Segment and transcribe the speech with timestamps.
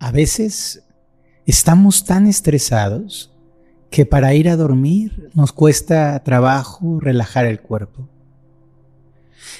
[0.00, 0.82] A veces
[1.44, 3.36] estamos tan estresados
[3.90, 8.08] que para ir a dormir nos cuesta trabajo relajar el cuerpo.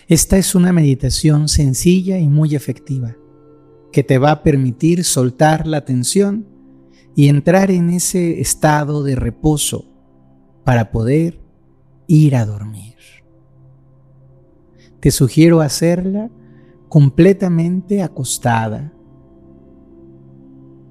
[0.08, 3.16] Esta es una meditación sencilla y muy efectiva
[3.92, 6.46] que te va a permitir soltar la tensión
[7.14, 9.84] y entrar en ese estado de reposo
[10.64, 11.38] para poder
[12.06, 12.94] ir a dormir.
[15.00, 16.30] Te sugiero hacerla
[16.88, 18.94] completamente acostada,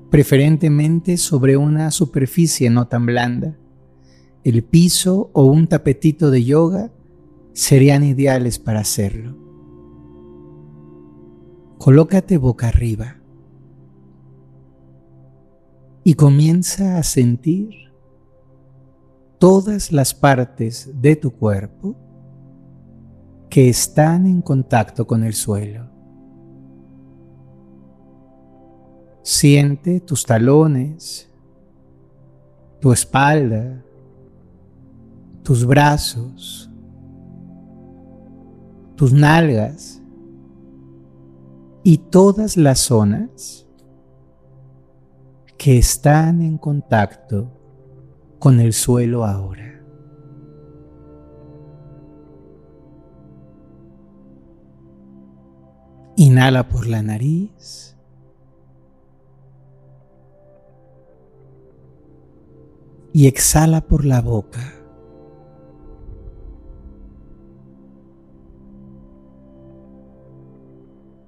[0.09, 3.57] preferentemente sobre una superficie no tan blanda.
[4.43, 6.91] El piso o un tapetito de yoga
[7.53, 9.37] serían ideales para hacerlo.
[11.77, 13.17] Colócate boca arriba
[16.03, 17.69] y comienza a sentir
[19.37, 21.95] todas las partes de tu cuerpo
[23.49, 25.88] que están en contacto con el suelo.
[29.31, 31.31] Siente tus talones,
[32.79, 33.85] tu espalda,
[35.43, 36.67] tus brazos,
[38.95, 40.01] tus nalgas
[41.83, 43.67] y todas las zonas
[45.59, 47.51] que están en contacto
[48.39, 49.79] con el suelo ahora.
[56.15, 57.95] Inhala por la nariz.
[63.19, 64.61] Y exhala por la boca.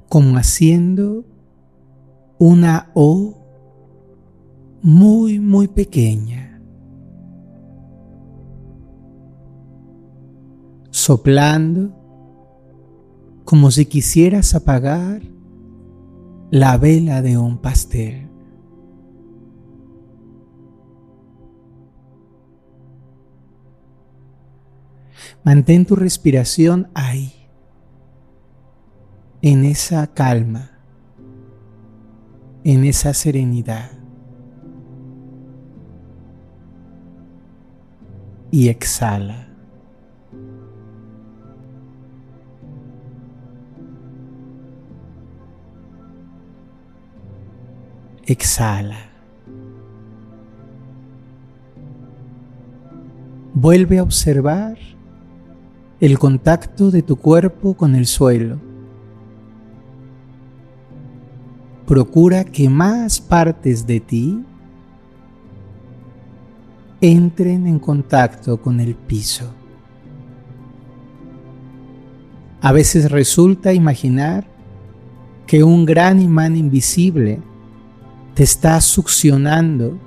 [0.07, 1.25] Como haciendo
[2.39, 3.33] una O
[4.81, 6.61] muy, muy pequeña.
[10.91, 11.91] Soplando
[13.43, 15.23] como si quisieras apagar
[16.51, 18.30] la vela de un pastel.
[25.43, 27.33] Mantén tu respiración ahí,
[29.41, 30.71] en esa calma,
[32.63, 33.91] en esa serenidad.
[38.51, 39.51] Y exhala.
[48.31, 49.09] exhala.
[53.53, 54.77] Vuelve a observar
[56.01, 58.57] el contacto de tu cuerpo con el suelo.
[61.85, 64.43] Procura que más partes de ti
[67.01, 69.53] entren en contacto con el piso.
[72.61, 74.47] A veces resulta imaginar
[75.45, 77.39] que un gran imán invisible
[78.33, 79.99] te está succionando,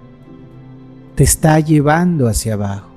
[1.14, 2.93] te está llevando hacia abajo.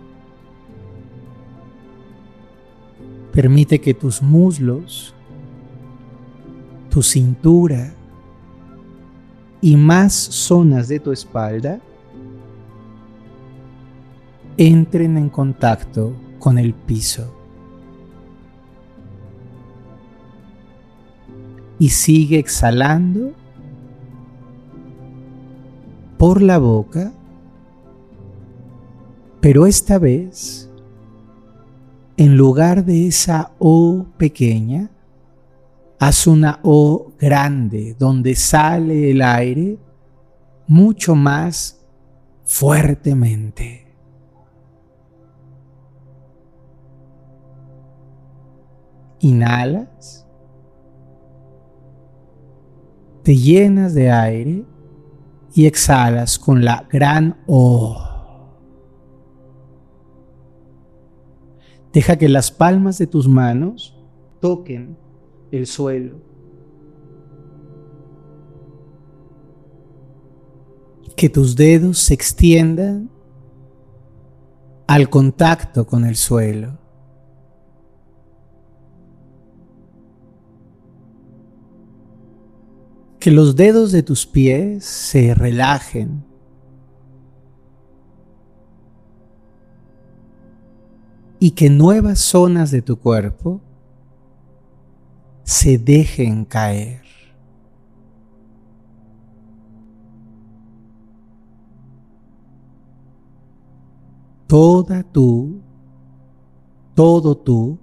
[3.38, 5.14] Permite que tus muslos,
[6.90, 7.94] tu cintura
[9.62, 11.80] y más zonas de tu espalda
[14.58, 17.32] entren en contacto con el piso.
[21.78, 23.34] Y sigue exhalando
[26.18, 27.14] por la boca,
[29.42, 30.67] pero esta vez,
[32.18, 34.90] en lugar de esa O pequeña,
[36.00, 39.78] haz una O grande donde sale el aire
[40.68, 41.86] mucho más
[42.44, 43.86] fuertemente.
[49.20, 50.26] Inhalas,
[53.24, 54.66] te llenas de aire
[55.54, 58.07] y exhalas con la gran O.
[61.98, 63.98] Deja que las palmas de tus manos
[64.40, 64.96] toquen
[65.50, 66.22] el suelo.
[71.16, 73.10] Que tus dedos se extiendan
[74.86, 76.78] al contacto con el suelo.
[83.20, 86.27] que los dedos de tus pies se relajen.
[91.40, 93.62] Y que nuevas zonas de tu cuerpo
[95.44, 97.02] se dejen caer.
[104.48, 105.62] Toda tú,
[106.96, 107.78] todo tú,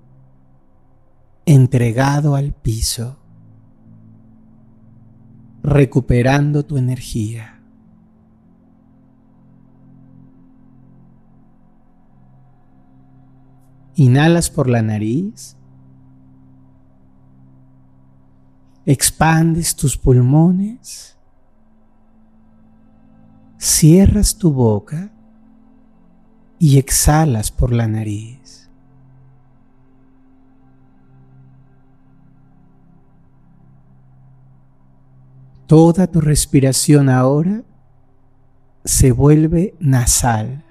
[1.47, 3.19] entregado al piso
[5.65, 7.54] recuperando tu energía.
[13.97, 15.57] Inhalas por la nariz.
[18.87, 21.17] Expandes tus pulmones.
[23.59, 25.11] Cierras tu boca
[26.59, 28.71] y exhalas por la nariz.
[35.67, 37.63] Toda tu respiración ahora
[38.85, 40.63] se vuelve nasal.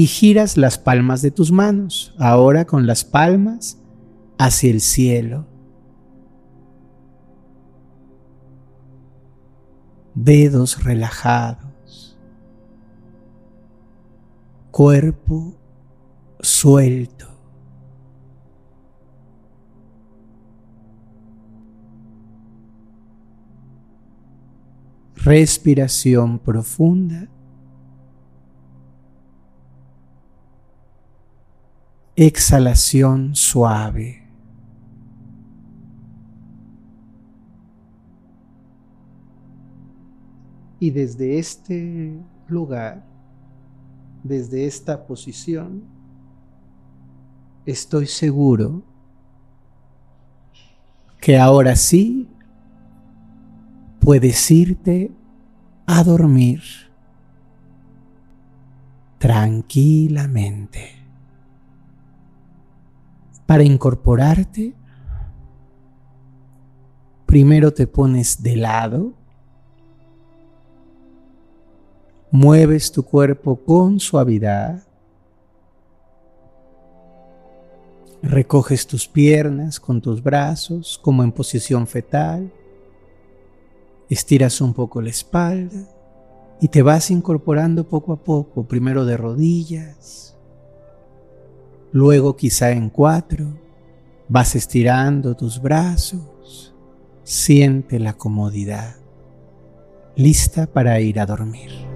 [0.00, 3.76] Y giras las palmas de tus manos, ahora con las palmas
[4.38, 5.46] hacia el cielo.
[10.14, 12.18] Dedos relajados.
[14.70, 15.54] Cuerpo
[16.40, 17.26] suelto.
[25.16, 27.28] respiración profunda.
[32.16, 34.20] Exhalación suave.
[40.78, 42.18] Y desde este
[42.48, 43.04] lugar,
[44.24, 45.82] desde esta posición,
[47.66, 48.82] estoy seguro
[51.20, 52.28] que ahora sí
[54.00, 55.12] puedes irte
[55.86, 56.62] a dormir
[59.18, 60.99] tranquilamente.
[63.50, 64.74] Para incorporarte,
[67.26, 69.12] primero te pones de lado,
[72.30, 74.84] mueves tu cuerpo con suavidad,
[78.22, 82.52] recoges tus piernas con tus brazos como en posición fetal
[84.08, 85.88] Estiras un poco la espalda
[86.60, 90.36] y te vas incorporando poco a poco, primero de rodillas,
[91.92, 93.46] luego quizá en cuatro,
[94.28, 96.74] vas estirando tus brazos,
[97.24, 98.96] siente la comodidad,
[100.16, 101.89] lista para ir a dormir.